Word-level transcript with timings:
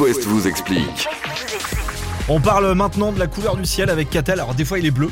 West 0.00 0.24
vous 0.24 0.46
explique. 0.46 1.08
On 2.28 2.40
parle 2.40 2.74
maintenant 2.74 3.12
de 3.12 3.18
la 3.18 3.26
couleur 3.26 3.56
du 3.56 3.64
ciel 3.64 3.88
avec 3.88 4.10
Catel. 4.10 4.40
Alors 4.40 4.54
des 4.54 4.64
fois 4.64 4.78
il 4.78 4.86
est 4.86 4.90
bleu, 4.90 5.10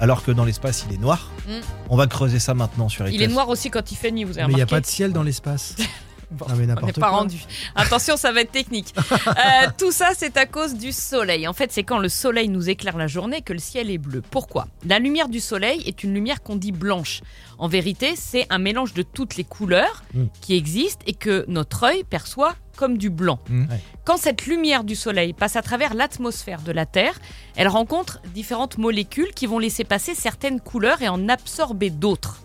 alors 0.00 0.24
que 0.24 0.30
dans 0.32 0.44
l'espace 0.44 0.84
il 0.88 0.94
est 0.94 0.98
noir. 0.98 1.30
Mm. 1.46 1.52
On 1.90 1.96
va 1.96 2.06
creuser 2.06 2.38
ça 2.38 2.54
maintenant 2.54 2.88
sur 2.88 3.06
Il 3.08 3.22
est 3.22 3.28
noir 3.28 3.48
aussi 3.48 3.70
quand 3.70 3.92
il 3.92 3.96
fait 3.96 4.10
nuit, 4.10 4.24
vous 4.24 4.38
avez 4.38 4.46
Mais 4.46 4.54
il 4.54 4.56
n'y 4.56 4.62
a 4.62 4.66
pas 4.66 4.80
de 4.80 4.86
ciel 4.86 5.12
dans 5.12 5.22
l'espace. 5.22 5.76
Bon, 6.30 6.46
Non, 6.48 6.54
mais 6.56 6.66
on 6.82 6.86
n'est 6.86 6.92
pas 6.92 7.10
rendu. 7.10 7.38
Attention, 7.76 8.16
ça 8.16 8.32
va 8.32 8.40
être 8.40 8.50
technique. 8.50 8.92
Euh, 9.28 9.68
tout 9.78 9.92
ça, 9.92 10.08
c'est 10.16 10.36
à 10.36 10.46
cause 10.46 10.74
du 10.74 10.90
soleil. 10.90 11.46
En 11.46 11.52
fait, 11.52 11.70
c'est 11.70 11.84
quand 11.84 11.98
le 11.98 12.08
soleil 12.08 12.48
nous 12.48 12.68
éclaire 12.70 12.96
la 12.96 13.06
journée 13.06 13.42
que 13.42 13.52
le 13.52 13.58
ciel 13.60 13.88
est 13.90 13.98
bleu. 13.98 14.22
Pourquoi? 14.30 14.66
La 14.86 14.98
lumière 14.98 15.28
du 15.28 15.38
soleil 15.38 15.82
est 15.86 16.02
une 16.02 16.12
lumière 16.14 16.42
qu'on 16.42 16.56
dit 16.56 16.72
blanche. 16.72 17.20
En 17.58 17.68
vérité, 17.68 18.14
c'est 18.16 18.46
un 18.50 18.58
mélange 18.58 18.94
de 18.94 19.02
toutes 19.02 19.36
les 19.36 19.44
couleurs 19.44 20.02
Mm. 20.14 20.24
qui 20.40 20.56
existent 20.56 21.04
et 21.06 21.12
que 21.12 21.44
notre 21.46 21.84
œil 21.84 22.02
perçoit 22.04 22.54
comme 22.76 22.98
du 22.98 23.10
blanc. 23.10 23.38
Mm. 23.48 23.70
Ouais. 23.70 23.80
Quand 24.04 24.16
cette 24.16 24.46
lumière 24.46 24.84
du 24.84 24.94
soleil 24.94 25.32
passe 25.32 25.56
à 25.56 25.62
travers 25.62 25.94
l'atmosphère 25.94 26.60
de 26.62 26.72
la 26.72 26.86
Terre, 26.86 27.18
elle 27.56 27.68
rencontre 27.68 28.20
différentes 28.34 28.78
molécules 28.78 29.32
qui 29.34 29.46
vont 29.46 29.58
laisser 29.58 29.84
passer 29.84 30.14
certaines 30.14 30.60
couleurs 30.60 31.02
et 31.02 31.08
en 31.08 31.28
absorber 31.28 31.90
d'autres. 31.90 32.40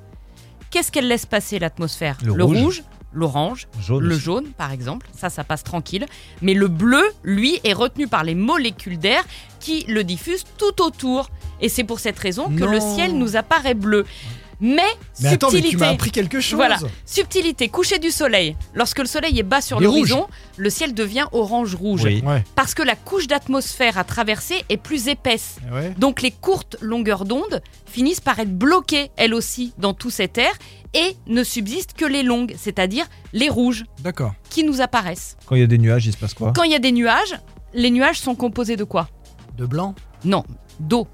Qu'est-ce 0.72 0.92
qu'elle 0.92 1.08
laisse 1.08 1.26
passer 1.26 1.60
l'atmosphère? 1.60 2.18
Le 2.24 2.44
rouge. 2.44 2.84
l'orange, 3.12 3.68
Jaune 3.82 4.04
le 4.04 4.16
jaune, 4.16 4.46
par 4.56 4.72
exemple, 4.72 5.08
ça, 5.18 5.32
ça 5.32 5.44
passe 5.44 5.64
tranquille. 5.64 6.06
Mais 6.42 6.54
le 6.54 6.68
bleu, 6.68 7.04
lui, 7.24 7.60
est 7.64 7.74
retenu 7.74 8.08
par 8.08 8.24
les 8.24 8.36
molécules 8.36 9.00
d'air 9.00 9.24
qui 9.60 9.84
le 9.88 10.04
diffusent 10.04 10.46
tout 10.58 10.84
autour. 10.84 11.30
Et 11.60 11.70
c'est 11.70 11.84
pour 11.84 12.00
cette 12.00 12.20
raison 12.20 12.50
que 12.56 12.64
le 12.64 12.80
ciel 12.80 13.18
nous 13.18 13.36
apparaît 13.36 13.74
bleu. 13.74 14.06
Mais, 14.62 14.82
Mais 15.22 15.30
attends, 15.30 15.48
mais 15.48 15.52
subtilité. 15.54 15.70
tu 15.70 15.78
m'as 15.78 15.90
appris 15.90 16.12
quelque 16.12 16.40
chose. 16.42 16.56
Voilà. 16.56 16.78
Subtilité, 17.06 17.70
coucher 17.70 17.98
du 17.98 18.12
soleil. 18.12 18.58
Lorsque 18.74 19.00
le 19.00 19.06
soleil 19.06 19.40
est 19.40 19.44
bas 19.44 19.62
sur 19.62 19.80
l'horizon, 19.80 20.28
le 20.58 20.70
ciel 20.70 20.94
devient 20.94 21.26
orange-rouge. 21.32 22.04
Oui. 22.04 22.22
Ouais. 22.26 22.44
Parce 22.56 22.74
que 22.74 22.84
la 22.84 22.96
couche 22.96 23.28
d'atmosphère 23.28 23.98
à 23.98 24.04
traverser 24.04 24.66
est 24.70 24.78
plus 24.78 25.08
épaisse. 25.08 25.58
ouais. 25.72 25.94
Donc 25.98 26.22
les 26.22 26.32
courtes 26.32 26.76
longueurs 26.82 27.24
d'onde 27.26 27.62
finissent 27.86 28.20
par 28.22 28.38
être 28.40 28.54
bloquées, 28.58 29.12
elles 29.16 29.34
aussi, 29.34 29.74
dans 29.78 29.94
tout 29.94 30.10
cet 30.10 30.38
air, 30.38 30.52
et 30.94 31.16
ne 31.28 31.44
subsistent 31.44 31.94
que 31.94 32.06
les 32.06 32.24
longues, 32.24 32.56
c'est-à-dire 32.58 33.06
les 33.32 33.48
rouges, 33.50 33.86
D'accord. 34.02 34.34
qui 34.50 34.64
nous 34.64 34.82
apparaissent. 34.82 35.38
Quand 35.46 35.56
il 35.56 35.62
y 35.62 35.64
a 35.64 35.68
des 35.68 35.78
nuages, 35.78 36.06
il 36.06 36.12
se 36.14 36.18
passe 36.18 36.34
quoi? 36.34 36.52
Quand 36.56 36.64
il 36.64 36.72
y 36.72 36.76
a 36.76 36.80
des 36.80 36.92
nuages, 36.92 37.36
les 37.74 37.92
nuages 37.92 38.20
sont 38.20 38.36
composés 38.36 38.76
de 38.76 38.84
quoi? 38.84 39.08
De 39.58 39.66
blanc? 39.66 39.94
Non, 40.26 40.44
d'eau. 40.80 41.08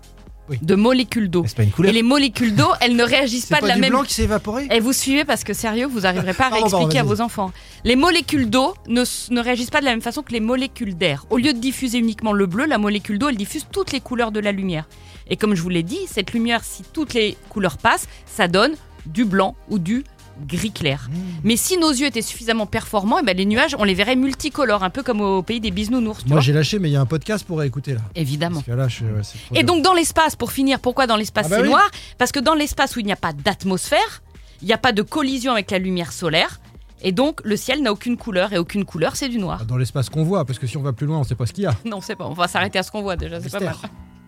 Oui. 0.50 0.60
De 0.62 0.76
molécules 0.76 1.30
d'eau. 1.30 1.42
Mais 1.42 1.48
C'est 1.48 1.58
pas 1.58 1.64
une 1.64 1.86
Et 1.86 1.92
les 1.92 2.04
molécules 2.04 2.54
d'eau, 2.56 2.68
elles 2.82 2.96
ne 2.96 3.04
réagissent 3.04 3.48
pas 3.48 3.58
pas, 3.58 3.62
de 3.64 3.68
la 3.68 3.76
du 3.76 3.82
même 3.82 3.90
blanc 3.92 4.04
qui 4.04 4.14
s'est 4.14 4.24
évaporé 4.24 4.68
Et 4.72 4.80
vous 4.80 4.94
suivez 4.94 5.26
parce 5.26 5.44
que 5.44 5.54
sérieux, 5.54 5.88
vous 5.88 6.02
n'arriverez 6.02 6.34
pas 6.34 6.46
à 6.46 6.50
Pardon, 6.56 6.66
réexpliquer 6.68 7.00
à 7.00 7.02
pardon, 7.02 7.16
vos 7.16 7.22
enfants. 7.22 7.52
Les 7.84 7.96
molécules 7.96 8.50
d'eau 8.50 8.76
ne, 8.88 9.04
ne 9.32 9.42
réagissent 9.42 9.72
pas 9.72 9.80
de 9.80 9.86
la 9.86 9.92
même 9.92 10.02
façon 10.02 10.22
que 10.22 10.32
les 10.32 10.40
molécules 10.40 10.96
d'air. 10.96 11.26
Au 11.30 11.38
lieu 11.38 11.54
de 11.54 11.60
diffuser 11.60 11.98
uniquement 11.98 12.34
le 12.34 12.46
bleu, 12.46 12.66
la 12.66 12.78
molécule 12.78 13.18
d'eau, 13.18 13.30
elle 13.30 13.38
diffuse 13.38 13.66
toutes 13.72 13.92
les 13.92 14.02
couleurs 14.02 14.32
de 14.32 14.40
la 14.40 14.52
lumière. 14.52 14.88
Et 15.28 15.38
comme 15.38 15.56
je 15.56 15.62
vous 15.62 15.70
l'ai 15.70 15.84
dit, 15.84 16.00
cette 16.08 16.34
lumière, 16.34 16.64
si 16.64 16.84
toutes 16.94 17.14
les 17.14 17.38
couleurs 17.50 17.78
passent, 17.78 18.08
ça 18.26 18.48
donne 18.48 18.76
du 19.08 19.26
blanc 19.26 19.56
ou 19.70 19.80
du 19.80 20.04
gris 20.48 20.72
clair. 20.72 21.08
Mmh. 21.10 21.16
Mais 21.44 21.58
si 21.58 21.78
nos 21.78 21.92
yeux 21.92 22.08
étaient 22.08 22.22
suffisamment 22.22 22.66
performants, 22.66 23.18
eh 23.22 23.26
ben 23.26 23.36
les 23.36 23.46
nuages, 23.46 23.76
on 23.80 23.84
les 23.84 23.94
verrait 23.94 24.16
multicolores, 24.16 24.84
un 24.84 24.90
peu 24.90 25.04
comme 25.04 25.22
au 25.22 25.42
pays 25.42 25.60
des 25.60 25.72
bisounours. 25.72 26.24
tu 26.24 26.30
Moi 26.30 26.42
j'ai 26.42 26.54
lâché, 26.54 26.80
mais 26.80 26.90
il 26.90 26.94
y 26.94 26.96
a 26.96 27.02
un 27.02 27.06
podcast 27.06 27.46
pour 27.46 27.62
écouter 27.64 27.94
là. 27.94 28.02
Évidemment. 28.16 28.56
Parce 28.56 28.66
que 28.66 28.72
là, 28.72 28.88
je, 28.88 29.06
ouais, 29.06 29.22
c'est 29.24 29.38
trop 29.38 29.56
Et 29.56 29.64
donc 29.64 29.84
dans 29.84 29.94
l'espace, 29.94 30.36
pour 30.36 30.52
finir, 30.52 30.80
pourquoi 30.80 31.08
dans 31.08 31.16
l'espace 31.16 31.48
Ah 31.48 31.50
bah 31.50 31.56
c'est 31.58 31.64
oui. 31.64 31.70
noir? 31.70 31.90
Parce 32.18 32.32
que 32.32 32.40
dans 32.40 32.56
l'espace 32.56 32.96
où 32.96 33.00
il 33.00 33.06
n'y 33.06 33.12
a 33.12 33.18
pas 33.18 33.34
d'atmosphère, 33.34 34.24
il 34.62 34.68
n'y 34.68 34.74
a 34.74 34.78
pas 34.78 34.92
de 34.92 35.02
collision 35.02 35.52
avec 35.52 35.72
la 35.72 35.80
lumière 35.80 36.12
solaire, 36.12 36.60
et 37.02 37.12
donc 37.12 37.42
le 37.44 37.56
ciel 37.56 37.82
n'a 37.82 37.92
aucune 37.92 38.18
couleur, 38.18 38.54
et 38.54 38.58
aucune 38.58 38.86
couleur 38.86 39.16
c'est 39.16 39.30
du 39.30 39.38
noir. 39.38 39.66
Dans 39.66 39.78
l'espace 39.78 40.10
qu'on 40.10 40.24
voit, 40.24 40.46
parce 40.46 40.60
que 40.60 40.68
si 40.68 40.78
on 40.78 40.82
va 40.82 40.94
plus 40.94 41.06
loin, 41.08 41.20
on 41.20 41.24
sait 41.24 41.36
pas 41.36 41.46
ce 41.46 41.54
qu'il 41.54 41.66
y 41.66 41.68
a. 41.68 41.76
Non, 41.86 42.02
c'est 42.02 42.16
pas, 42.16 42.26
on 42.26 42.34
va 42.34 42.48
s'arrêter 42.48 42.80
à 42.80 42.84
ce 42.84 42.92
qu'on 42.92 43.02
voit 43.02 43.16
déjà, 43.16 43.40
c'est 43.40 43.52
pas 43.52 43.60
mal. 43.60 43.76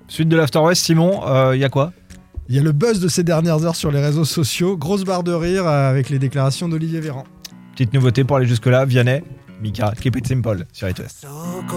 Suite 0.09 0.29
de 0.29 0.37
l'After 0.37 0.59
West, 0.59 0.85
Simon, 0.85 1.21
il 1.53 1.59
y 1.59 1.65
a 1.65 1.69
quoi? 1.69 1.91
Il 2.49 2.55
y 2.55 2.59
a 2.59 2.63
le 2.63 2.71
buzz 2.71 3.01
de 3.01 3.09
ces 3.09 3.23
dernières 3.23 3.65
heures 3.65 3.75
sur 3.75 3.91
les 3.91 3.99
réseaux 3.99 4.23
sociaux. 4.23 4.77
Grosse 4.77 5.03
barre 5.03 5.23
de 5.23 5.33
rire 5.33 5.67
euh, 5.67 5.89
avec 5.89 6.09
les 6.09 6.17
déclarations 6.17 6.69
d'Olivier 6.69 7.01
Véran. 7.01 7.25
Petite 7.73 7.93
nouveauté 7.93 8.23
pour 8.23 8.37
aller 8.37 8.47
jusque-là, 8.47 8.85
Vianney, 8.85 9.21
Mika, 9.61 9.93
Keep 9.99 10.15
It 10.15 10.27
Simple 10.27 10.65
sur 10.71 10.87
It 10.87 10.97
West. 10.97 11.27